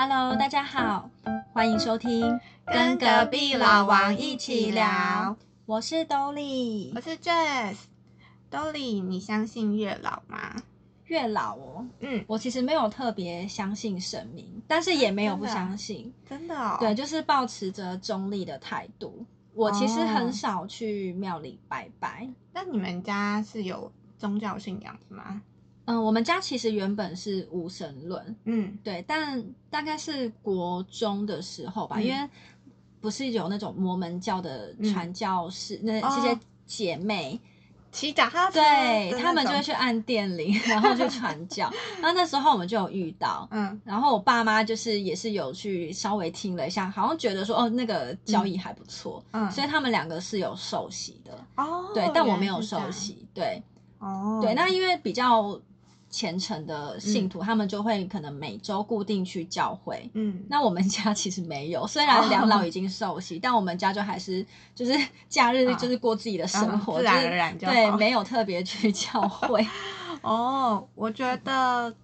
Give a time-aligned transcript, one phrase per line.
[0.00, 1.10] Hello，大家好，
[1.52, 5.36] 欢迎收听跟隔壁老王一起聊。
[5.66, 7.74] 我是 Dolly，我是 Jess。
[8.48, 10.54] Dolly，你相信月老吗？
[11.06, 16.76] 月老哦，嗯，我其实没有特别相信神明，但是也没有不相信，真的哦。
[16.78, 19.26] 对，就是保持着中立的态度。
[19.52, 22.28] 我其实哦很少去庙里拜拜。
[22.52, 25.42] 那你们家是有宗教信仰的吗？
[25.88, 28.78] 嗯，我们家其实原本是无神论，嗯。
[28.84, 32.04] 对，但大概是国中的时候吧，嗯。
[32.04, 32.28] 因为
[33.00, 34.92] 不是有那种摩门教的嗯。
[34.92, 36.12] 传教士，那哦。
[36.14, 37.40] 这些姐妹，
[37.90, 41.72] 骑脚踏车对的那他们就会去按电铃，然后去传教。
[42.02, 43.80] 那那时候我们就有遇到，嗯。
[43.82, 52.84] 然后我爸妈就是也是有去稍微听了一下，好像觉得说哦那个教义还不错，嗯，所以他们两个是有受洗的，哦，对，但我没有来是这样。
[52.84, 53.62] 受洗，对。
[54.00, 55.60] 哦，对，那因为比较
[56.10, 60.08] 虔诚的嗯信徒，他们就会可能每周固定去教会。
[60.14, 64.44] 嗯，那我们家其实没有，虽然两老已经受洗，但我们家就还是
[64.74, 64.92] 就是
[65.28, 69.66] 假日啊就是过自己的生嗯活，自然而然就好对，没有特别去教会。
[70.22, 71.94] 哦，我觉得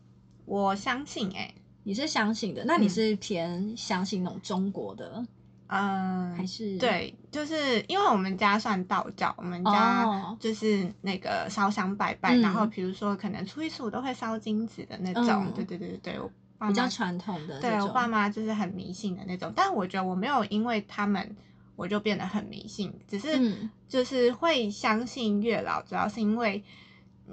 [0.45, 2.63] 我相信哎、你是相信的？
[2.65, 5.25] 那你嗯是偏相信那种中国的，
[5.69, 6.77] 嗯，还是？
[6.79, 15.53] 对，就是因为我们家算道教，我们家哦，就是那个烧香拜拜，嗯然后比如说可能初一十五都会烧金纸的那种，嗯。
[15.53, 17.61] 对对对对对，我爸妈比较传统的。
[17.61, 21.37] 对我爸妈就是很迷信的那种，但我觉得我没有因为他们
[21.75, 23.69] 我就变得很迷信，只是嗯。
[23.89, 26.63] 就是会相信月老，主要是因为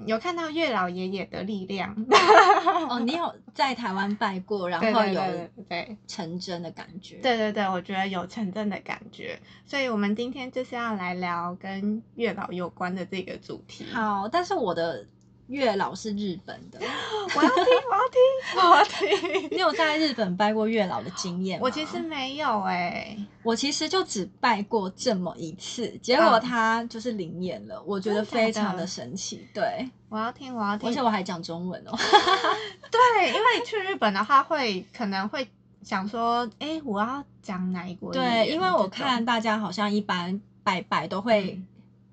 [0.06, 1.94] 有看到月老爷爷的力量，
[2.88, 5.20] 哦，你有在台湾拜过，然后有
[5.68, 5.96] 对。
[6.08, 7.16] 成真的感觉。
[7.16, 15.06] 对对对，我觉得有成真的感觉，所以我们今天就是要来聊跟月老有关的这个主题。，好，但是我的
[15.48, 16.78] 月老是日本的，
[17.36, 19.48] 我要听，我要听，我要听。
[19.50, 21.64] 你有在日本拜过月老的经验吗？
[21.64, 29.46] 我其实没有哎、我其实就只拜过这么一次，结果他就是灵验了，我觉得非常的神奇。
[29.52, 30.88] 对，我要听，我要听。
[30.88, 31.92] 而且我还讲中文哦。
[32.90, 35.46] 对，因为去日本的话会可能会
[35.82, 41.66] 想说，哎，我要讲哪一国对，因为我看大家好像一般拜拜都会嗯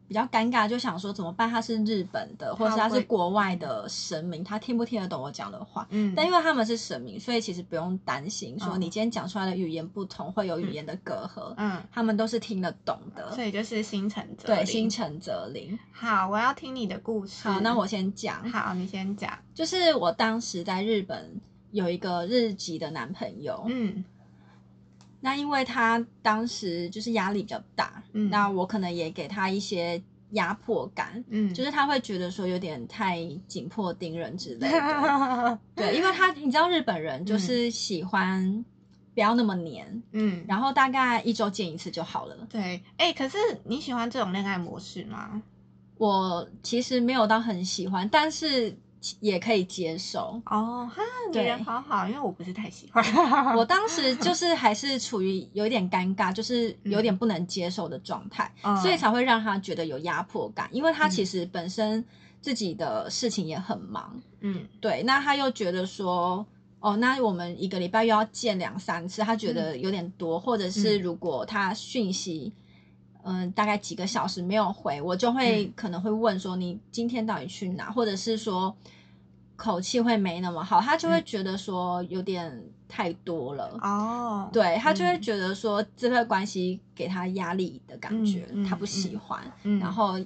[0.10, 1.48] 比较尴尬，就想说怎么办？
[1.48, 5.88] 他是日本的，或者是他是会国外的神明，他听不听得懂我讲的话？
[5.92, 13.32] 嗯，但因为他们是神明，所以其实不用担心说嗯你今天讲出来的语言不同，会有语言的隔阂，嗯，他们都是听得懂的。
[13.34, 15.78] 所以就是心诚则对，心诚则灵。
[15.92, 17.48] 好，我要听你的故事。
[17.48, 19.32] 好，那我先讲，好，你先讲。
[19.54, 21.40] 就是我当时在日本
[21.70, 24.04] 有一个日籍的男朋友，嗯
[25.22, 35.60] 那因为他当时就是压力比较大，嗯那我可能也给他一些压迫感，嗯，就是他会觉得说有点太紧迫盯人之类的。
[35.76, 38.64] 对，因为他你知道日本人就是喜欢
[39.14, 42.36] 不要那么黏，嗯，然后大概一周见一次就好了。
[42.50, 45.42] 对，哎，可是你喜欢这种恋爱模式吗？
[45.98, 48.78] 我其实没有到很喜欢，但是
[49.20, 50.42] 也可以接受。
[50.46, 51.02] 哦，哈，
[51.32, 53.04] 你人好好，因为我不是太喜欢。
[53.56, 53.66] 我。
[53.66, 58.76] 当时就是还是处于有一点尴尬，就是有点不能接受的状态，嗯。
[58.78, 62.04] 所以才会让他觉得有压迫感，因为他其实本身
[62.42, 64.68] 自己的事情也很忙，嗯。
[64.80, 66.46] 对，那他又觉得说。
[66.82, 71.02] 哦，那我们一个礼拜又要见两三次，他觉得有点多，或者是嗯。
[71.02, 72.64] 如果他讯息，嗯、
[73.56, 75.74] 大概几个小时没有回，我就会、嗯。
[75.76, 78.76] 可能会问说你今天到底去哪，或者是说
[79.56, 81.26] 口气会没那么好，他就会嗯。
[81.26, 85.22] 觉得说有点太多了，哦，对他就会嗯。
[85.22, 89.80] 觉得说这段关系给他压力的感觉，嗯嗯他不喜欢，嗯。
[89.80, 90.20] 然后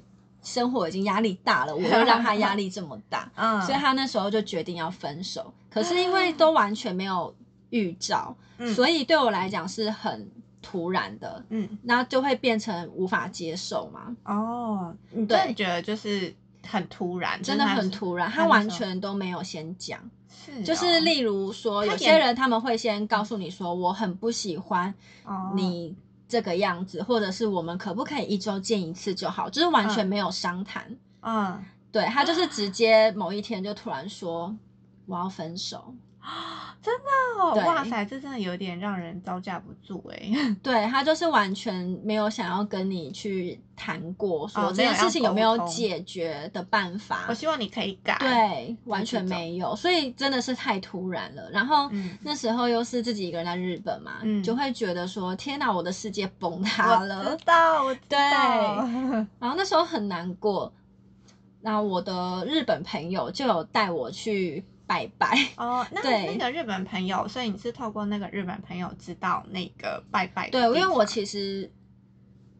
[0.43, 5.51] 生活已经压力大了，我又让他压力这么大， 嗯，所以他那时候就决定要分手。
[5.69, 7.33] 可是因为都完全没有
[7.71, 8.73] 预兆，嗯。
[8.75, 10.29] 所以对我来讲是很
[10.63, 11.77] 突然的，嗯。
[11.83, 15.37] 那就会变成无法接受嘛，哦，你对。
[15.37, 16.33] 真的觉得就是
[16.65, 19.99] 很突然，真的很突然，他完全都没有先讲。
[20.27, 24.91] 是哦，就是例如说，有些人他们会先告诉你说，我很不喜欢
[25.25, 25.51] 哦。
[25.53, 25.95] 你
[26.27, 30.95] 这个样子，或者是我们可不可以一周见一次就好，就是完全嗯没有商谈。
[31.21, 31.63] 嗯。
[31.91, 34.57] 对他就是直接某一天就突然说
[35.05, 35.93] 我要分手，
[36.83, 40.29] 真的哦，哇塞，这真的有点让人招架不住哎。
[40.61, 47.33] 对他就是完全没有想要跟你去谈过，说哦这件事情有没有解决的办法我。
[47.33, 51.49] 希望你可以改。，对，完全没有，所以真的是太突然了。
[51.51, 57.45] 然后、嗯那时候又是自己一个人在日本嘛，嗯就会觉得说天哪，我的世界崩塌了我了知。
[57.45, 58.17] 道，我知对。
[59.39, 60.73] 然后那时候很难过，
[61.61, 64.65] 那我的日本朋友就有带我去。
[64.93, 65.29] 拜拜。
[65.29, 65.49] 拜。
[65.57, 66.35] 哦，那对。
[66.35, 71.71] 那个日本朋友，所以你是透过那个日本朋友知道那个拜拜的对，因为我其实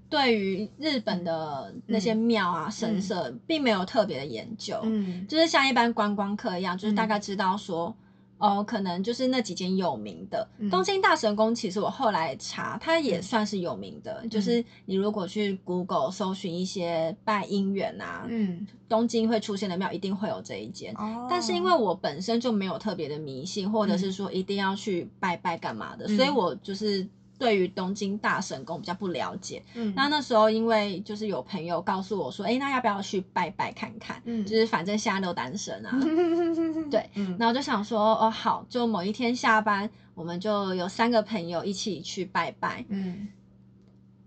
[0.09, 5.27] 对于日本的那些嗯庙啊、神社，并没有特别的研究，嗯。
[5.27, 7.07] 就是像一般观光客一样，就是大嗯。
[7.07, 7.95] 概知道说。
[8.43, 14.27] 哦，可能就是那几间有名的、嗯东京大神宫，其实我后来查，它也嗯算是有名的。
[14.27, 20.93] 就是你如果去 Google 搜寻一些拜姻缘啊，嗯东京会出现的庙，一定会有这一间。
[20.97, 27.07] 哦，但是因为我本身就没有特别的迷信，或者是说一定要去拜拜干嘛的，嗯所以我就是
[27.43, 29.61] 对于东京大神宫比较不了解。
[29.75, 34.21] 嗯那那时候因为就是有朋友告诉我说，哎，那要不要去拜拜看看？
[34.25, 35.91] 嗯就是反正现在都单身啊。
[36.89, 42.85] 对，嗯然后就想说，哦好，就某一天下班，我们就有三个朋友一起去拜拜。
[42.89, 43.27] 嗯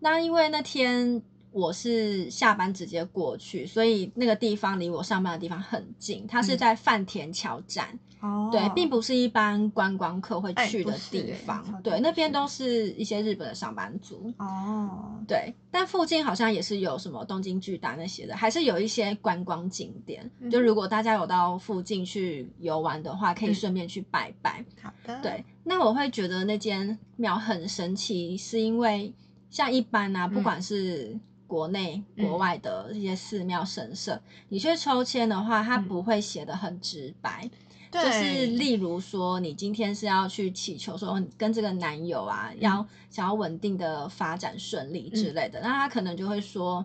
[0.01, 7.99] 那因为那天我是下班直接过去，所以那个地方离我上班的地方很近，它是嗯在饭田桥站。
[8.27, 23.55] 哦，对，并不是一般观光客会哎去的地方，对，那边都是一些日本的上班族，哦，对，但附近好像也是有什么东京巨蛋那些的，还是有一些观光景点，嗯就如果大家有到附近去游玩的话，可以嗯。
[23.55, 24.65] 顺便去拜拜。
[24.83, 29.13] 好的，对，那我会觉得那间庙很神奇，是因为
[29.51, 30.43] 像一般啊，不嗯。
[30.43, 32.27] 管是国内、嗯。
[32.27, 35.89] 国外的一些寺庙神社，你去抽签的话，它嗯。
[35.89, 37.49] 不会写的很直白。
[37.91, 42.59] 对，就是例如说，你今天是要去祈求说跟这个男友啊，嗯。
[42.61, 46.85] 要想要稳定的发展顺利之类的，那他可能就会说，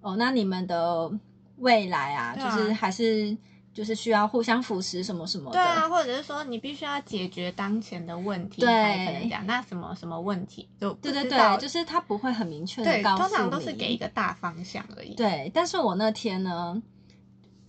[0.00, 1.10] 哦，那你们的
[1.56, 2.56] 未来啊，啊。
[2.56, 3.36] 就是还是
[3.72, 5.52] 就是需要互相扶持什么什么的。
[5.52, 8.68] 对啊，或者是说你必须要解决当前的问题对。
[8.68, 16.80] 才可能讲那什么什么问题就不对对对，就是他不会很明确的，告诉你，通常都是给一个大方向而已。，对，但是我那天呢，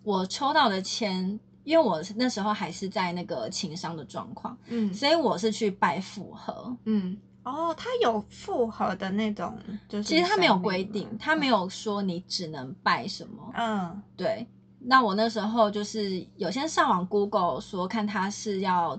[0.04, 4.94] 我抽到的签，因为我那时候还是在那个情商的状况，嗯。
[4.94, 6.78] 所以我是去拜复合。
[6.86, 9.54] 嗯，哦，他有复合的那种，
[9.90, 13.52] 就是其实他没有规定，他没，有说你只能拜什么。
[13.56, 14.02] 嗯。
[14.16, 14.48] 对，
[14.80, 18.98] 那我那时候就是有先上网 Google 说看他是要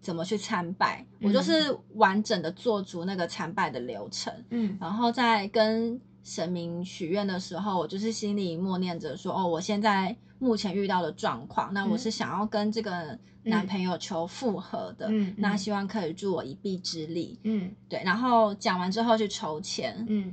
[0.00, 1.32] 怎么去参拜，我嗯。
[1.32, 4.76] 就是完整的做足那个参拜的流程，嗯。
[4.80, 15.34] 然后再跟神明许愿的时候，我就是心里默念着说，哦，我现在目前遇到的状况，那我是想要跟这个男朋友求复合的，嗯，嗯。
[15.38, 17.38] 那希望可以助我一臂之力。
[17.42, 17.70] 嗯。
[17.88, 20.32] 对，然后讲完之后去筹钱，嗯，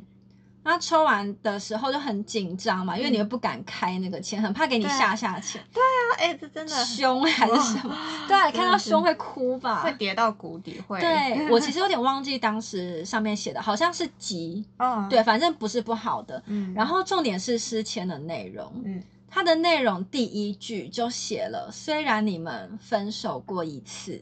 [0.69, 5.81] 那抽完的时候就很紧张嘛，因为你嗯又不敢开那个签，很怕给你对下下签，啊，
[6.19, 7.97] 哎，这真的凶还是什么？
[8.27, 9.91] 对啊， 看到凶会哭吧会？
[9.93, 16.41] 跌到谷底， 会，对我其实有点忘记当时上面写的，好像是吉，哦，对，，反正不是不好的。
[16.45, 19.01] 嗯，然后重点是诗签的内容，嗯
[19.31, 24.19] 它的内容第一句就写了：虽然你们分手过一次，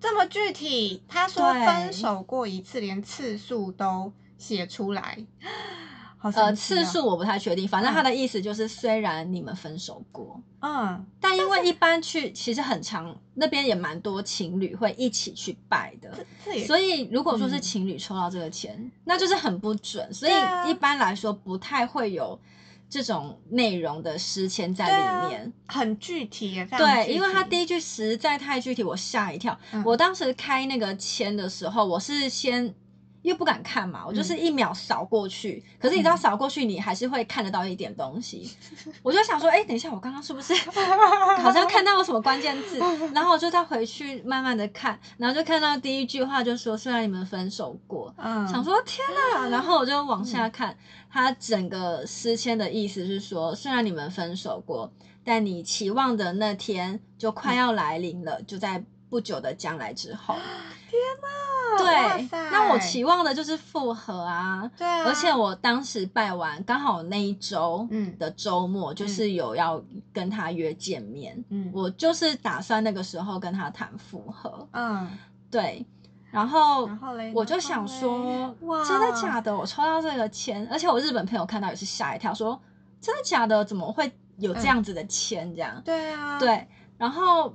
[0.00, 5.18] 这么具体，他说分手过一次，连次数都写出来，
[6.16, 16.12] 好呃，次数，我不太确定，反正嗯他的意思就是虽然你们分手过，嗯但因为一般去其实很长，那边也蛮多情侣会一起去拜的，
[16.66, 20.32] 所以如果说是嗯情侣抽到这个钱，那就是很不准，所以
[20.68, 22.38] 一般来说不太会有
[22.88, 25.52] 这种内容的诗签在里面。
[25.68, 29.56] 很具体，也非常对，因为他第一句实在太具体，我吓一跳。
[29.72, 32.74] 嗯我当时开那个签的时候，我是先。
[33.22, 35.62] 因为不敢看嘛，我就是一秒扫过去。
[35.78, 38.50] 可是你知道，嗯扫过去你还是会看得到一点东西。
[39.02, 40.54] 我就想说，哎、等一下，我刚刚是不是
[41.40, 42.78] 好像看到了什么关键字？
[43.14, 50.76] 然后我就再回去慢慢的看，然后就看到第一句话就说，虽然你们分手过，嗯想说天哪，然后我就往下看，
[51.10, 54.92] 他整个诗签的意思是说，虽然你们分手过，
[55.24, 60.36] 但你期望的那天就快要来临了，就在不久的将来之后。
[61.22, 64.70] 哇对，塞那我期望的就是复合啊。
[64.76, 69.82] 对啊，而且我当时拜完，刚好那一周嗯的周末，就是有要
[70.12, 74.68] 跟他约见面，嗯我就是打算那个时候跟他谈复合。
[74.72, 75.08] 嗯，
[75.50, 75.86] 对，
[76.30, 79.56] 然后然后嘞，我就想说，哇，真的假的？
[79.56, 82.60] 我抽到这个签，而且我日本朋友看到也是吓一跳，说
[83.00, 83.64] 真的假的？
[83.64, 85.54] 怎么会有这样子的签？
[85.54, 86.66] 这样、对啊，，对，
[86.98, 87.54] 然后。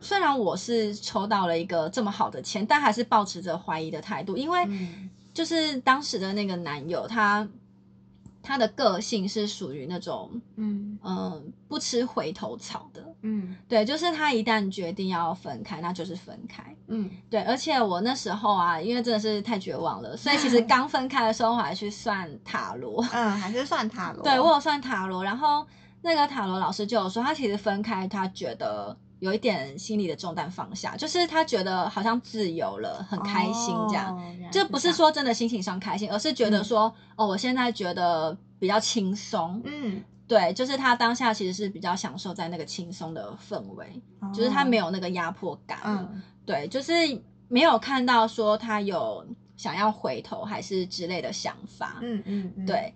[0.00, 5.10] 虽然我是抽到了一个这么好的签，但还是保持着怀疑的态度，因为嗯。
[5.34, 7.48] 就是当时的那个男友，他
[8.40, 10.96] 他的个性是属于那种嗯。
[11.02, 13.56] 嗯不吃回头草的，嗯。
[13.68, 16.62] 对，就是他一旦决定要分开，那就是分开。
[16.86, 17.10] 嗯。
[17.28, 23.04] 对，而且我那时候啊，因为真的是太绝望了，所以其实 刚分开的时候，我还去算塔罗。
[23.12, 25.66] 嗯，还是算塔 罗，对我有算塔罗，然后
[26.02, 34.14] 那个塔罗老师就有说，他其实分开，他觉得有一点心里的重担放下，就是他觉得好像自由了，很开心这样。
[34.14, 39.62] 哦原来这不是说真的心情上开心，而是觉得说，哦，我现在觉得比较轻松。
[39.64, 43.86] 嗯，对，就是他当下其实是比较享受在那个轻松的氛围，
[44.34, 45.78] 就是他没有有那个压迫感。
[45.84, 46.92] 嗯对，就是
[47.48, 49.26] 没有看到说他有
[49.56, 51.98] 想要回头还是之类的想法。
[52.02, 52.92] 嗯嗯嗯，对，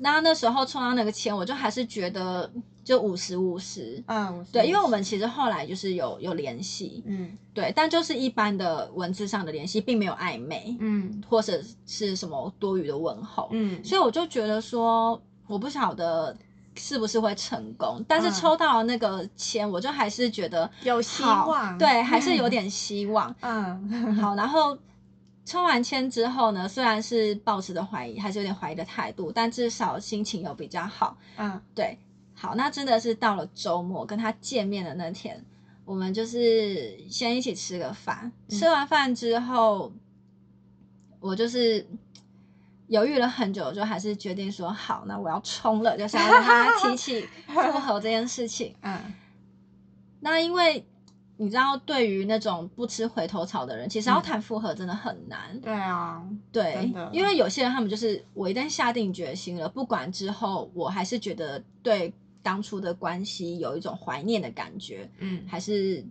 [0.00, 2.50] 那那时候冲到那个签，我就还是觉得
[2.82, 4.02] 就五十五十。
[4.06, 7.36] 嗯，对，因为我们其实后来就是有有联系，嗯。
[7.52, 11.22] 对，但就是一般的文字上的联系，并没有暧昧，嗯。
[11.28, 16.34] 或者是什么多余的问候，嗯，所以我就觉得说，我不晓得
[16.76, 18.32] 是不是会成功，但是嗯。
[18.32, 23.34] 抽到了那个签，我就还是觉得有希望，对，还是有 点希望。
[23.40, 24.14] 嗯。
[24.16, 24.78] 好，然后
[25.50, 31.18] 抽完签之后呢，虽然是抱持着怀疑，还是有点怀疑的态度，但至少心情有比较好。
[31.36, 31.98] 嗯对，
[32.36, 35.44] 好，那真的是到了周末跟他见面的那天，
[35.84, 39.92] 我们就是先一起吃个饭，嗯吃完饭之后，
[41.18, 41.84] 我就是
[42.86, 48.72] 犹豫了很久，就还是决定说好，那我要冲了，就是要跟他提起复合这件事情。
[48.82, 49.00] 嗯
[50.20, 50.86] 那因为
[51.42, 55.58] 你知道，对于那种不吃回头草的人，其实要嗯谈复合真的很难。
[55.62, 66.04] 对啊，对，因为有些人他们就是我一旦下定决心了，不管之后我还是觉得对当初的关系有一种怀念的感觉，嗯还是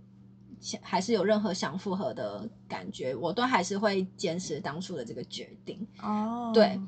[0.60, 5.86] 想还是有任何想复合的感觉，我都还是会坚持当初的这个决定。
[6.02, 6.80] 哦，对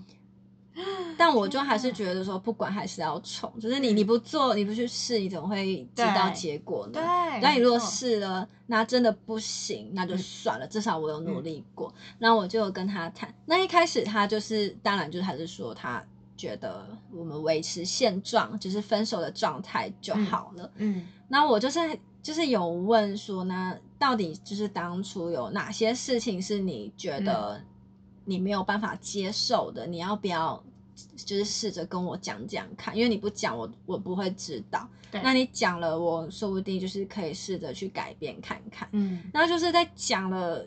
[1.18, 6.94] 但我就天还是哪觉得说，不管还是要冲，就是你你不做，你不去试，你怎么会知道对结果呢？
[6.94, 11.94] 对，那你如果试了，那真的不行，那就嗯算了，至少我有努力过。
[12.20, 13.34] 那我就跟他谈。
[13.46, 16.04] 那一开始他就是，当然就是还是说他
[16.38, 20.72] 觉得我们维持现状，就是分手的状态就好了。
[20.78, 21.80] 嗯那我就是
[22.24, 27.66] 就是有问说呢，到底就是当初有哪些事情是你觉得嗯
[28.26, 29.86] 你没有办法接受的？
[29.88, 30.64] 你要不要
[31.16, 32.96] 就是试着跟我讲讲看？
[32.96, 34.88] 因为你不讲，我我不会知道。
[35.12, 38.88] 对，那你讲了，我说不定就是可以试着去改变看看。
[38.92, 40.66] 嗯那就是在讲了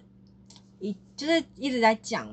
[0.80, 2.28] 一，就是一直在讲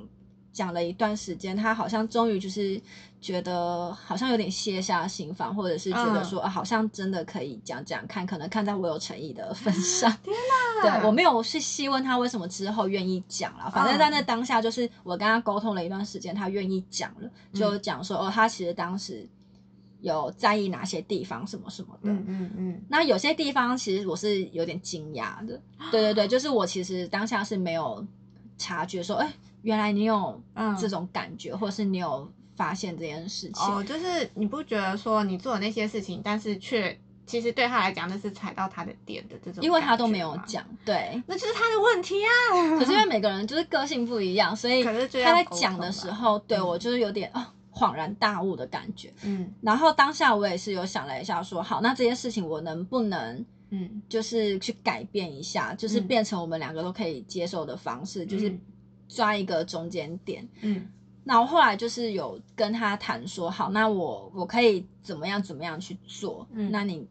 [0.53, 2.81] 讲了一段时间，他好像终于就是
[3.21, 10.11] 觉得好像有点卸下心防，或者是觉得嗯说、啊，好像真的可以讲讲看，可能看在我有诚意的份上。
[10.23, 10.35] 天
[10.83, 19.27] 哪，对我没有去细问他为什么之后愿意讲了，反正在那当下就是我跟他沟通了一段时间，他愿意讲了，就讲说、哦，他其实当时
[20.01, 22.11] 有在意哪些地方什么什么的。
[22.11, 28.05] 嗯嗯嗯那有些地方其实我是有点惊讶的，对对对，就是我其实当下是没有
[28.57, 29.31] 察觉说，哎、
[29.61, 33.73] 原来你有嗯，这种感觉，或者是你有发现这件事情。
[33.73, 41.21] 哦，就是你不觉得说你做的那些事情，但是却其实对他来讲那是踩到他的点的这种，因为他都没有，讲，对。
[41.27, 42.77] 那就是他的问题啊。
[42.77, 49.13] 可是因为每个人就是个性不一样，所以他在讲的时候，对嗯我就是有点啊恍然大悟的感觉。
[49.23, 58.59] 嗯然后当下我也是有想了一下说好，那这件事情我能不能嗯就是去改变一下，就是嗯变成我们两个都可以接受的方式，就是嗯
[59.11, 60.47] 抓一个中间点。
[60.61, 60.87] 嗯
[61.23, 66.47] 那我后来就是有跟他谈说，好，那我我可以怎么样怎么样去做？
[66.51, 67.07] 嗯那你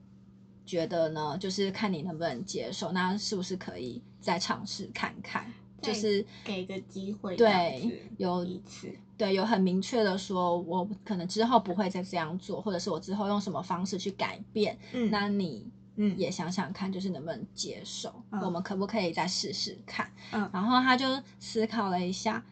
[0.66, 1.38] 觉得呢？
[1.38, 5.52] 就是看你能不能接受，那是不是可以再尝试看看？
[5.80, 14.76] 就是给个机会，对有一次，对有很明确的说，我可能之后不会再这样做，或者是我之后用什么方式去改变。
[14.92, 15.66] 嗯那你
[16.02, 18.11] 嗯也想想看，就是能不能接受？
[18.30, 20.11] 嗯我们可不可以再试试看？
[20.33, 21.07] 嗯然后他就
[21.38, 22.42] 思考了一下，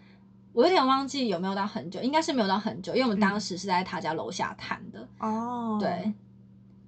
[0.53, 6.13] 我有点忘记有没有到很久，应该是没有到很久，因为我们当嗯时是在他家楼下谈的，哦，对。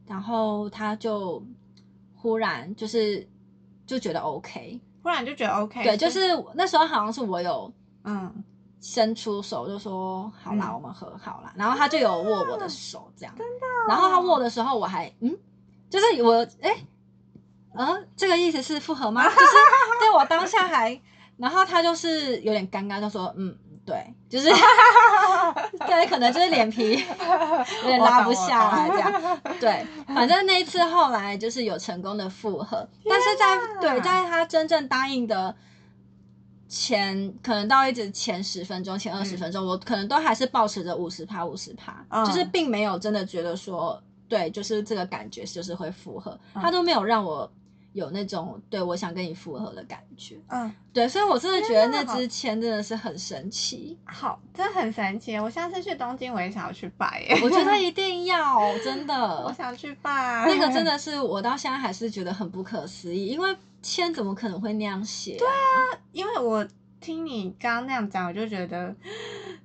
[0.06, 1.42] 然后他就
[2.14, 3.26] 忽然就是
[3.86, 6.20] 就觉得 OK，忽然就觉得 OK，对，就是
[6.54, 8.44] 那时候好像是我有嗯
[8.80, 11.52] 伸出手，就说好啦，嗯我们和好啦。
[11.56, 13.32] 然后他就有握我的手，这样。
[13.38, 13.66] 真的。
[13.88, 15.32] 然后他握的时候，我还嗯，
[15.90, 16.74] 就是我哎，
[17.74, 19.24] 呃，这个意思是复合吗？
[19.24, 19.36] 就是
[20.00, 20.98] 对我当下还，
[21.36, 23.54] 然后他就是有点尴尬，就说嗯，
[23.84, 24.48] 对，就是
[25.86, 27.04] 对，可能就是脸皮
[27.82, 29.40] 有点拉不下来这样。
[29.58, 35.54] 对，反正那一次后来就是有成功的复合，但是在对，在他真正答应的
[36.68, 47.50] 前，可能到一直前十分钟、前二十嗯分钟，我可能都还是保持着五十趴、五十趴，嗯就是并没有真的觉得说，对，就是这个感觉就是会复合，嗯他都没有让我
[47.92, 50.38] 有那种对我想跟你复合的感觉。
[50.46, 55.36] 嗯，对，所以我真的觉得那支签真的是很神奇，好，真的很神奇。
[55.38, 57.40] 我下次去东京，我也想要去拜耶。
[57.42, 60.46] 我觉得一定要，真的 我，想去拜。
[60.46, 65.98] 那个真的 是我到现在还是觉得很不可思议，因为签怎么可能会那样写、对啊？
[66.12, 66.64] 因为我
[67.00, 68.94] 听你刚刚那样讲，我就觉得，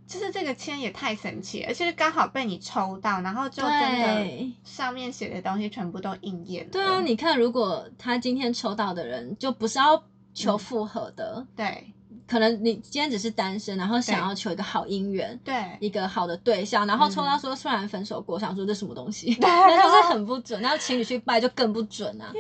[0.08, 4.54] 就是这个签也太神奇了，而且刚好被你抽到，然后就真的。
[4.64, 6.72] 上面写的东西全部都应验了。
[6.72, 11.92] 对啊，你看，如果他今天抽到的人就不是要求复合的，对
[12.28, 20.60] 可能你今天只是单身，然后想要求一个好姻缘，对一个好的对象，然后抽嗯到说虽然分手过，想说这什么东西， 那就是很不准。
[20.62, 22.34] 然后情侣去拜就更不准啊，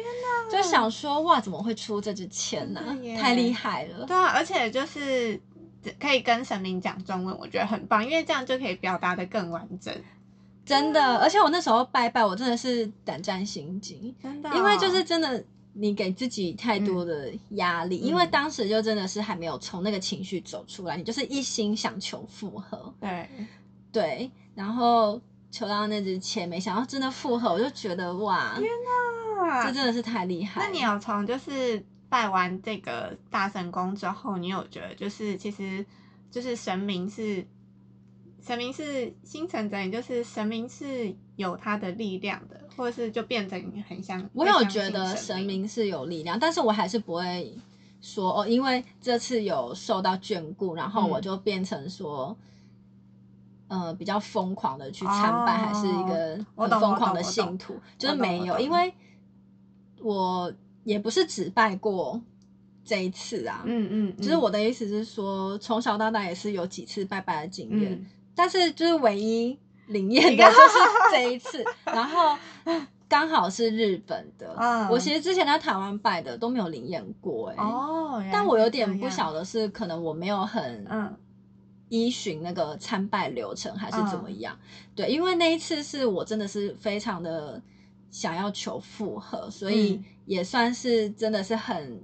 [0.52, 2.82] 就想说哇，怎么会出这支签呢、
[3.20, 4.06] 太厉害了。
[4.06, 5.40] 对啊，而且就是
[6.00, 9.94] 可以跟神明讲中文，我觉得很棒，因为这样就可以表达的更完整。
[10.66, 15.44] 真的，而且我那时候拜拜，我真的是胆战心惊，真的因为就是真的。
[15.78, 23.30] 你给自己太多的压力，嗯因为当时就真的是还没有从那个情绪走出来，你就是一心想求复合，对，
[23.92, 25.20] 对，然后
[25.52, 28.58] 求到那支签，没想到真的复合，我就觉得哇，
[29.66, 30.62] 这真的是太厉害。
[30.62, 35.86] 那你有从就是拜完这个大神宫之后，你有觉得就是其实
[36.32, 37.46] 就是神明是
[38.42, 44.30] 神明是心诚则灵，就是神明是有他的力量的，或者是就变成很像。
[44.32, 47.54] 我有觉得神神明是有力量，但是我还是不会
[48.00, 52.38] 说哦，因为这次有受到眷顾，然后嗯我就变成说。
[53.68, 58.94] 呃，比较疯狂的去参拜，哦还是一个很疯狂的信徒，就是没有，因为
[60.02, 60.54] 我
[60.86, 62.22] 也不是只拜过
[62.86, 70.78] 这一次啊，嗯嗯，就是我的意思是说，从小到大也是有几次拜拜的经验，嗯但是就是唯一灵验的 就是
[71.12, 72.38] 这一次，然后
[73.08, 74.56] 刚好是日本的。
[74.58, 81.16] 嗯我其实之前在台湾拜的都没有灵验过、欸，哦，但我有点不晓得是可能我没有很嗯
[81.90, 84.60] 依循那个参拜流程，还是怎么嗯样？
[84.96, 87.62] 对，因为那一次是我真的是非常的
[88.16, 90.06] 想要求复合，所以嗯。
[90.26, 92.02] 也算是真的是很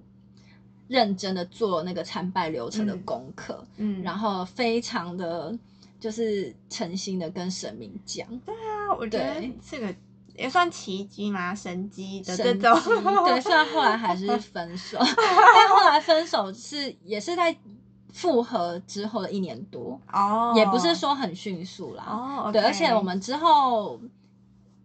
[0.87, 3.01] 认真的做那个参拜流程的嗯。
[3.03, 5.57] 功课，嗯，然后非常的
[5.99, 9.57] 就是诚心的跟神明讲，对啊，我觉得对。
[9.67, 9.95] 这个
[10.35, 12.75] 也算奇迹吗，神迹的这神种，
[13.25, 17.55] 对，虽然后来还是分手， 但后来分手是也是在
[18.13, 22.03] 复合之后的一年多，哦，也不是说很迅速啦。
[22.07, 23.99] 哦，对而且我们之后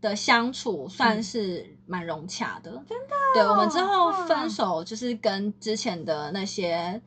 [0.09, 2.71] 的相处算是蛮融洽的。
[2.89, 3.15] 真的？
[3.35, 7.01] 对，我们之后分手就是跟之前的那些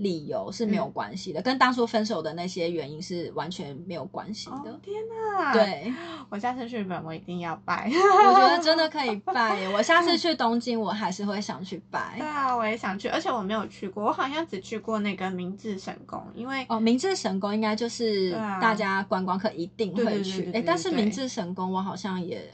[0.00, 4.70] 理由是没有关系的，跟当初分手的那些原因是完全没有关系的。
[4.70, 5.92] 哦天哪，，对，
[6.30, 7.90] 我下次去日本我一定要拜。
[7.92, 9.68] 我觉得真的可以拜耶。
[9.68, 12.18] 我下次去东京，我还是会想去对拜。
[12.20, 22.50] 啊，我也想去，而且我没有去过，我好像只去过那个明治神宫，因为哦，明治神宫应该就是大家观光客一定会去，哎，但是明治神宫我好像也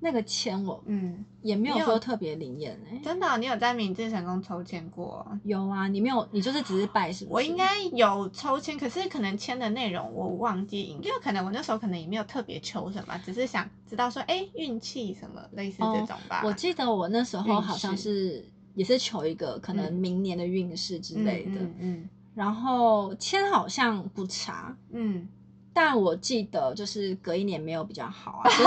[0.00, 2.98] 那个签我嗯，也没有说特别灵验哎。
[3.04, 5.26] 真的哦、你有在明治神宫抽签过？
[5.44, 7.34] 有啊，你没有，你就是只是拜是不是？
[7.34, 16.40] 我应该有抽签，可是可能签的内容我忘记，因为可能我那时候可能也没有特别求什么，只是想知道说，哎，运气什么类似这种吧。
[16.42, 25.28] 哦我记得我那时候好像是也是求一个可能嗯明年的运势之类的，嗯嗯然后签好像不差，嗯
[25.82, 28.62] 但我记得就是隔一年没有比较好啊， 就是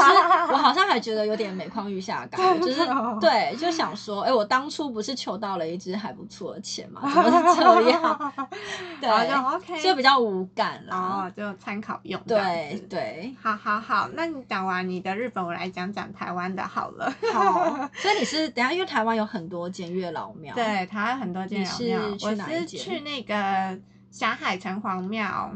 [0.51, 2.81] 我好像还觉得有点每况愈下的感觉，就是
[3.21, 8.33] 对，就想说，哎、我当初不是求到了一支还不错的钱嘛，怎么是这样？
[8.99, 10.97] 对然后就 OK，就比较无感啦。
[10.97, 12.83] 哦，就参考用对。
[12.89, 17.13] 对，好好好，那你讲完你的日本，我来讲讲台湾的好了。
[17.31, 25.51] 好，所以你是等下，因为台湾有很多间月老庙，对，台湾很多间你老庙，是去我是去那个霞海城隍庙。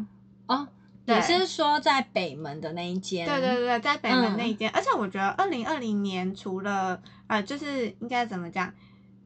[0.47, 0.76] 哦，对
[1.15, 3.25] 你是说在北门的那一间？
[3.25, 8.73] 对对对，在北门那一嗯间，而且我觉得二零二零年除了呃，就是应该怎么讲，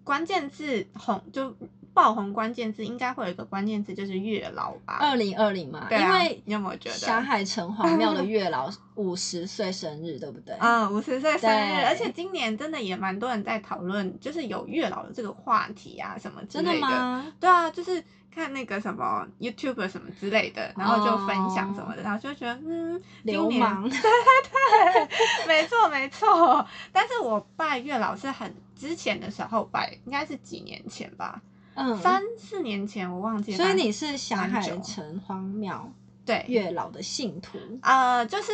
[0.04, 1.56] 关键字红就
[1.94, 4.98] 爆红关键字，应该会有一个关键字就是月老吧？
[5.02, 10.56] 二零二零嘛，对啊因为你有没有觉得霞海城隍庙的月老五十岁生日，对不对？
[10.62, 17.34] 嗯，五十岁生日，而且今年真的也蛮多人在讨论，就是有月老的这个话题啊，什么之真类的吗？
[17.40, 18.02] 对啊，就是
[18.34, 23.84] 看那个什么 YouTube 什么之类的，然后就分享什么的，然后就觉得嗯，今年流氓，
[25.48, 26.66] 没错没错。
[26.92, 31.42] 但是我拜月老是很之前的时候拜，应该是几年前吧，
[31.76, 33.58] 嗯，三四年前我忘记了。
[33.58, 35.92] 所以你是霞海城隍庙
[36.26, 36.46] 对。
[36.48, 38.52] 月老的信徒，呃，就是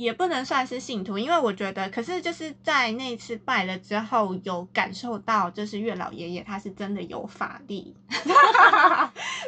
[0.00, 7.94] 也不能算是信徒，因为我觉得，可是就是在那次拜了之后，有感受到，就是月老爷爷他是真的有法力。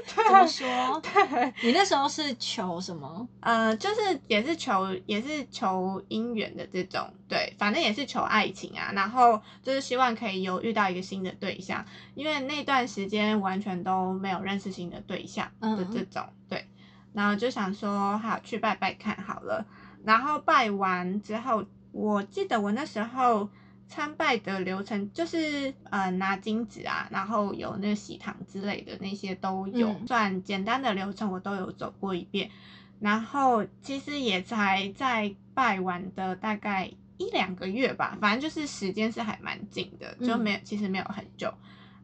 [0.04, 1.00] 怎么说？
[1.00, 3.26] 对，你那时候是求什么？
[3.40, 8.92] 呃，就是也是求，也是求姻缘的这种，对，反正也是求爱情啊。
[8.92, 11.82] 然后就是希望可以有遇到一个新的对象，
[12.14, 16.68] 因为那段时间完全都没有认识新的对象的这种，对。
[17.14, 19.64] 然后就想说，好去拜拜看好了。
[20.04, 23.48] 然后拜完之后，我记得我那时候
[23.86, 32.50] 参拜的流程就是呃拿金纸啊，然后有那个喜糖之类的那些都有，算简单的流程我都有走过一遍。
[32.98, 41.52] 然后其实也才在拜完的大概一两个月吧，反正就是时间是还蛮紧的，就没有其实没有很久。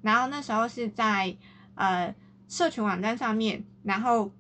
[0.03, 1.37] 然后那时候是在
[1.75, 2.15] 呃
[2.49, 4.31] 社群网站上面，然后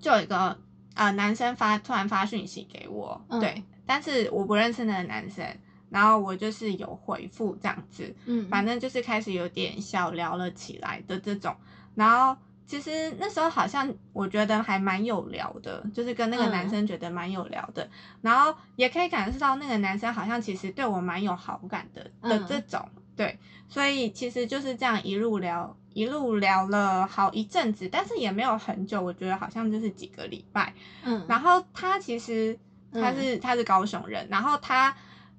[0.00, 0.58] 就有一个。
[0.94, 5.44] 呃，男生发突然发讯息给我，对，但是我不认识那个男生，
[5.90, 11.54] 然后我就是有回复这样子，嗯，反正就是开始有点小聊了起来的这种，
[11.94, 17.88] 然后其实那时候好像我觉得还蛮有聊的，就是跟那个男生觉得蛮有聊的，
[18.22, 25.76] 然后也可以感受到那个男生好像其实对我蛮有好感的的这种，对，所以其实就是这样一路聊。
[25.94, 30.74] 一路聊了好一阵子，但是也没有很久，我觉得好像就是几个礼拜。
[31.04, 32.58] 嗯，然后他其实
[32.92, 34.92] 他是他是高雄人，然后他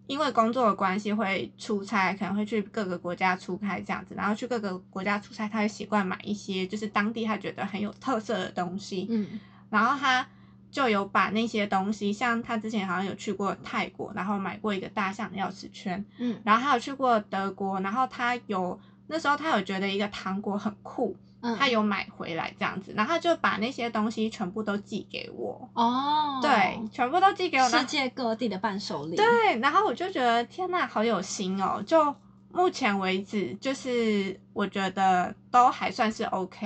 [0.07, 9.05] 因为工作的关系会出差，可能会去各个国家出差这样子，然后去各个国家出差，他会习惯买一些就是当地他觉得很有特色的东西。
[9.09, 9.37] 嗯，
[9.69, 10.25] 然后他
[10.71, 16.05] 就有把那些东西，像他之前好像有去过泰国，然后买过一个大象钥匙圈。
[16.17, 18.79] 嗯，然后还有去过德国，然后他有。
[19.07, 21.15] 那时候他有觉得一个糖果很酷，
[21.59, 25.69] 他有买回来这样子，然后他就把那些东西全部都寄给我。
[25.73, 27.69] 哦，对，全部都寄给我。
[27.69, 29.15] 世界各地的伴手礼。
[29.15, 31.83] 对，然后我就觉得天呐，好有心哦！
[31.85, 32.15] 就
[32.51, 36.65] 目前为止，就是我觉得都还算是 OK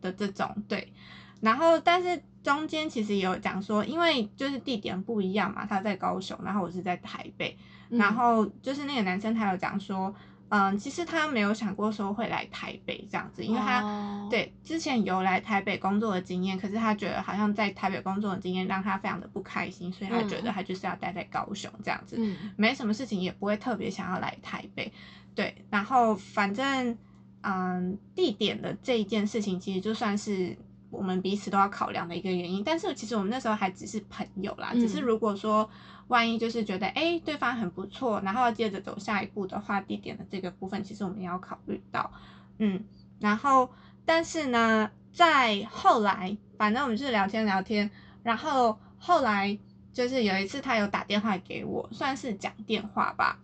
[0.00, 0.48] 的这种。
[0.68, 0.92] 对，
[1.40, 10.14] 然后但是中间其实也有讲说，因为就是地点不一样嘛，他在高雄，然后我是在台北，然后就是那个男生他有讲说。
[10.50, 22.16] 嗯，其实他没有想过说会来台北这样子，因为他对之前有来台北工作的经验，可是他觉得好像在台北工作的经验让他非常的不开心，所以他觉得他就是要待在高雄这样子，
[22.56, 24.92] 没什么事情也不会特别想要来台北。
[25.34, 26.98] 对，然后反正
[27.42, 30.56] 嗯，地点的这一件事情其实就算是
[30.90, 35.68] 我们彼此都要考量的一个原因，但是其实我们那时候还只是朋友啦，只是如果说。
[36.10, 42.10] 万一就是觉得哎，对方很不错，然后要接着走下一步的话，地点的这个部分其实我们也要考虑到，
[42.58, 42.84] 嗯，
[43.20, 43.70] 然后
[44.04, 47.88] 但是呢，在后来，反正我们就是聊天聊天，
[48.24, 49.56] 然后后来
[49.92, 53.38] 就是有一次他有打电话给我，算是讲电话吧，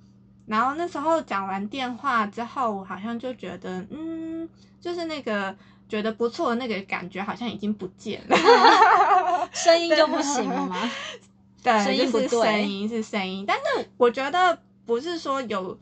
[0.46, 4.48] 然后那时候讲完电话之后，我好像就觉得，嗯，
[4.80, 5.56] 就是那个
[5.88, 8.36] 觉得不错的那个感觉好像已经不见了，
[9.52, 10.90] 声音就不行了吗？
[11.62, 15.78] 对，就是声音是声音，但是我觉得不是说有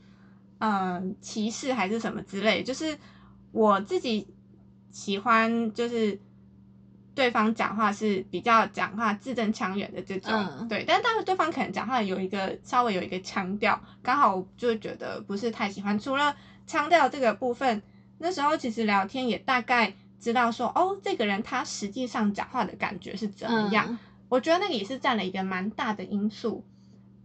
[0.58, 2.96] 嗯歧视还是什么之类，就是
[3.52, 4.26] 我自己
[4.90, 6.18] 喜欢就是
[7.14, 15.98] 对方讲话是比较讲话字正腔圆的这种，对，但但是对方可能讲话有一个稍微有一个腔调，刚好我就觉得不是太喜欢。
[15.98, 16.34] 除了
[16.66, 17.82] 腔调这个部分，
[18.18, 23.98] 那时候其实聊天也大概知道说，哦，这个人他实际上讲话的感觉是怎么样。
[24.28, 26.64] 我觉得那个也是占了一个蛮大的因素，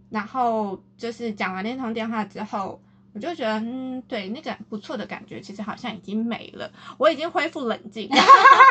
[0.10, 2.82] 然后就是讲完那通电话之后，
[3.14, 8.10] 我就觉得，嗯，对，那个不错的感觉，其实好像已经没了，我已经恢复冷静，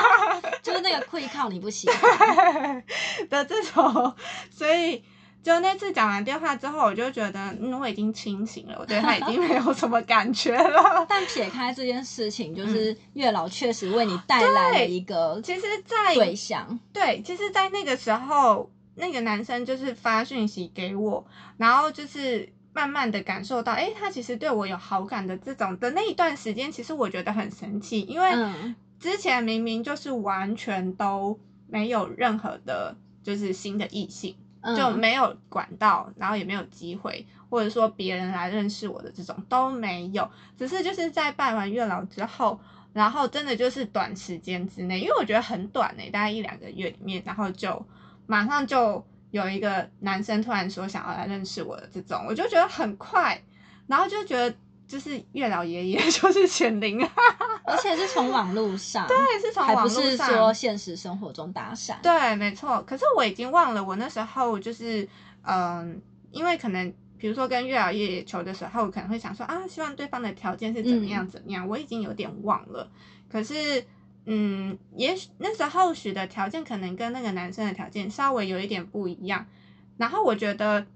[0.63, 2.85] 就是那个愧靠你不喜欢
[3.31, 4.15] 的这种，
[4.51, 5.03] 所以。
[5.43, 11.07] 就那次讲完电话之后，我就觉得，嗯，我已经清醒了，我对他已经 没有什么感觉了。
[11.09, 21.25] 但撇开这件事情，就是月老确实为你带来了一个，其实，在对象，对，其实，在那个时候，那个男生就是发讯息给我，
[21.57, 28.29] 然后就是慢慢的感受到，哎，他其实对我有好感的这种的那一段时间，其实我觉得很神奇，因为
[29.01, 34.35] 之前明明就是完全都没有任何的，就是新的异性。
[34.77, 42.59] 就没有管道，然后也没有机会，或者说别人来认识我的这种都没有，只是就是在拜完月老之后，
[42.93, 47.87] 然后真的就是短时间之内，因为我觉得很短呢，大概一两个月里面，然后就
[48.27, 53.43] 马上就有一个男生突然说想要来认识我的这种，我就觉得很快，
[53.87, 54.57] 然后就觉得
[54.89, 57.13] 就是月老爷爷 就是显灵啊，
[57.67, 62.01] 而且是从网络上，对，是从还不是网络上说现实生活中搭讪。
[62.03, 62.83] 对，没错。
[62.85, 65.07] 可是我已经忘了，我那时候就是，
[65.43, 72.91] 嗯，因为可能比如说跟月老爷爷求的时候，可能会想说啊，希望对方的条件是怎么样嗯怎么样，我已经有点忘了。
[73.31, 73.85] 可是，
[74.25, 79.47] 嗯，也许那时候许的条件可能跟那个男生的条件稍微有一点不一样。
[79.99, 80.87] 然后我觉得。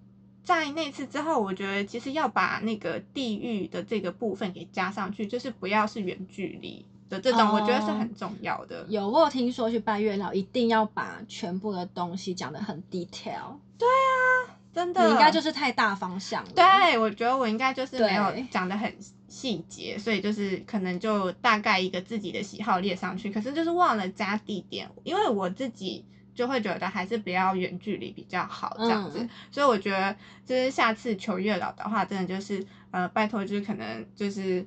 [0.44, 8.84] 在那次之后，我觉得其实要把那个地域的这个部分给加上去，就是不要是远距离的这种，我觉得是哦很重要的。
[8.88, 16.50] 有，我有听说去拜月老一定要把全部的东西讲得很 detail，对啊真的，你应该就是太大方向了。
[16.54, 18.90] 对，我觉得我应该就是没有对讲得很
[19.28, 30.16] 细节，所以就是可能就大概一个自己的喜好列上去，可是就是忘了加地点，因为我自己就会觉得还是不要远距离比较好这样子，嗯所以我觉得
[30.46, 34.66] 就是下次求月老的话，真的就是呃拜托就是可能就是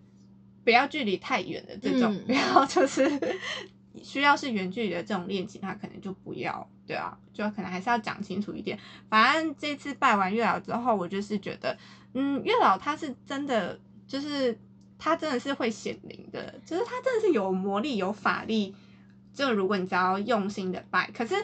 [0.63, 3.09] 不要距离太远的这种，嗯不要就是
[4.03, 8.77] 需要是远距离的这种恋情，他可能就不要，对啊，就可能还是要讲清楚一点。
[9.09, 11.77] 反正这次拜完月老之后，我就是觉得，
[12.13, 14.59] 嗯，月老他是真的，就是
[14.99, 18.75] 他真的是会显灵的，就是他真的是有魔力、有法力。
[19.35, 21.35] 就如果你只要用心的拜，可是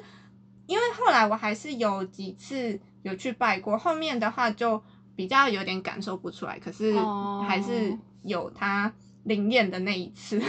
[0.66, 4.82] 因为后来我还是有几次有去拜过，后面的话就
[5.16, 8.92] 比较有点感受不出来，可是哦还是有他
[9.24, 10.40] 灵验的那一次。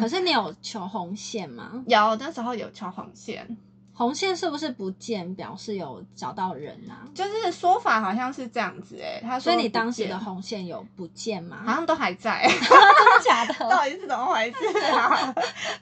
[0.00, 1.84] 可是你有求红线吗？
[1.88, 3.56] 有那时候有求红线，
[3.98, 7.08] 红线是不是不见表示有找到人啊？
[7.14, 11.62] 就是说法好像是这样子哎、他说所以你当时的红线有不见吗？
[11.64, 13.54] 好像都还在 真的假的？
[13.70, 15.32] 到底是怎么回事啊？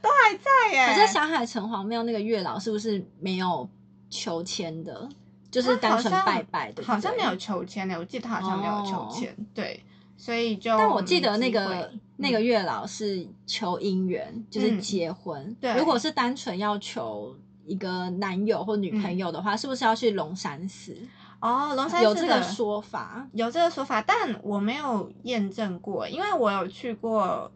[0.00, 3.68] 都还在耶、可是小海城隍庙那个月老是不是没有
[4.08, 5.08] 求签的？
[5.50, 7.34] 就是单纯拜拜的，好像没有。
[7.36, 9.82] 求签呢，我记得他好像没有求签，对，
[10.16, 15.56] 所以就但我记得那个那个月老是求姻缘，就是嗯结婚。
[15.60, 20.96] 对如果是单纯要求一个男友或女朋友的话，是不是要去龙山寺？
[21.40, 23.26] 哦，龙山寺有这个的说法？
[23.32, 27.50] 有这个说法，但我没有验证过，因为我有去过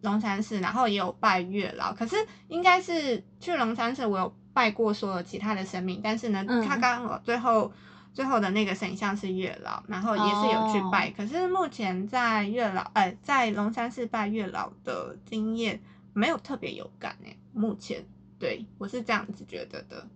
[0.00, 2.16] 龙山寺，然后也有拜月老，可是
[2.48, 7.70] 应该是去龙山寺，我有拜过所有其他的神明，但是呢，嗯他刚好最后
[8.14, 15.82] 最后的那个神像是月老，然后也是有去拜，哦可是目前在月老呃在龙山寺拜月老的经验
[16.14, 18.06] 没有特别有感诶，目前
[18.38, 20.06] 对我是这样子觉得的。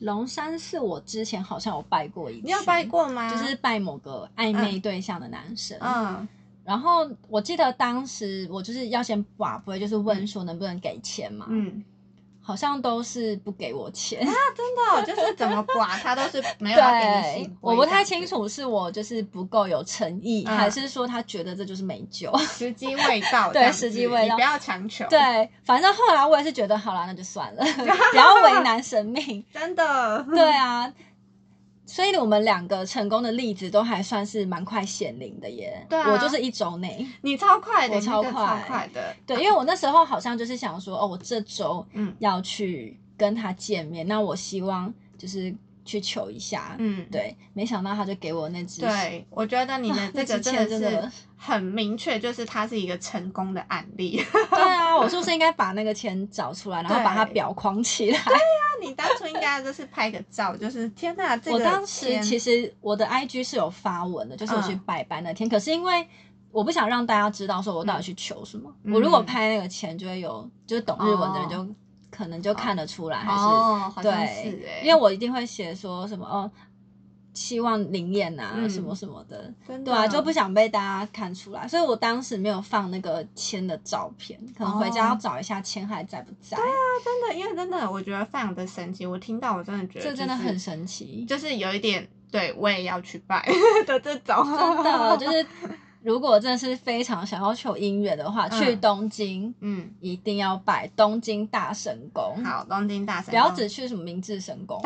[0.00, 2.84] 龙山寺我之前好像有拜过一次，你有拜？
[2.84, 3.30] 过吗？
[3.30, 5.78] 就是拜某个暧昧对象的男生。
[5.80, 6.28] 嗯
[6.64, 11.82] 然后我记得当时我就是要先把不会，就是问说能不能给钱嘛，嗯。
[12.46, 14.32] 好像都是不给我钱啊。
[14.54, 22.32] 真的就是怎么刮，他都是没有要给你对醒，我不太清楚是我就是不够有诚意，嗯还是说他觉得这就是没救。
[22.38, 27.64] 时机未到，对时机未到你不要强求。，对，反正后来我也是觉得好啦，那就算了，
[28.12, 29.44] 不要为难神明。
[29.52, 30.90] 真的，对啊，
[31.86, 35.86] 所以我们两个成功的例子都还算是蛮快显灵的耶。
[35.88, 37.06] 对啊我就是一周内。
[37.22, 39.14] 你超快的，我超快的。
[39.24, 45.54] 对，因为我那时候好像就是想说，哦，我这周嗯要去跟他见面，那我希望就是
[45.86, 46.76] 去求一下。
[46.78, 48.82] 嗯，对，没想到他就给我那支。
[48.82, 54.22] 对，我觉得你的这个真的是很明确，就是它是一个成功的案例。
[54.50, 58.18] 对啊，我是不是应该把那个钱找出来，然后把它裱框起来？
[58.26, 58.40] 对啊
[58.82, 66.06] 你当初应该就是拍个照，就是天呐，这个我当时其实我的 IG 是有发文的，就是我去嗯拜拜那天，可是因为
[66.52, 71.68] 我不想让大家知道说我到底去求什么，嗯我如果拍那个钱，就会有就是懂日文的人就、哦
[72.16, 76.50] 可能就看得出来，还是、对因为我一定会写说什么哦，
[77.34, 78.70] 希望灵验啊、嗯。
[78.70, 79.52] 什么什么的，
[79.84, 93.46] 对啊，就不想被大家看出来，所以我当时没有放那个签的照片，可能回家要哦找一下签还在不在，真的，因为真的我觉得非常的神奇，我听到我真的觉得就是这真的很神奇，就是有一点，对我也要去拜
[93.86, 94.42] 的这种，
[94.82, 95.46] 真的就是。
[96.06, 104.80] 如果真的是非常想要求姻缘的话，嗯去东京嗯，一定要拜东京大神宫，好，东京大神宫，不要只去什么明治神宫。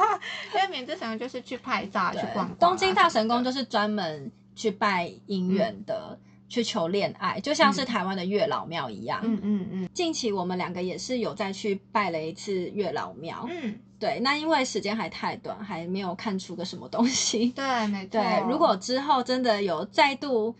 [0.54, 9.20] 因为明治神宫就是去拍照啊，去对逛逛啊东京大神宫就是专门去拜姻缘的，去求恋爱，就像是嗯台湾的月老庙一样。
[9.22, 17.48] 嗯嗯嗯近期我们两个也是有再去拜了一次月老庙，嗯，对，那因为时间还太短，还没有看出个什么东西。
[17.52, 18.20] 对，没错。
[18.20, 20.54] 对，如果之后真的有再度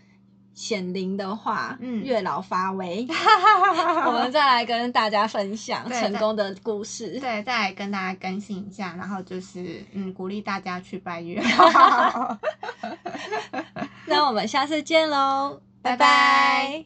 [0.57, 3.05] 显灵的话，嗯月老发威，
[4.07, 7.19] 我们再来跟大家分享成功的故事。
[7.19, 12.35] 对，再来跟大家更新一下，然后就是嗯，鼓励大家去拜月老。
[14.07, 16.83] 那我们下次见喽， 拜拜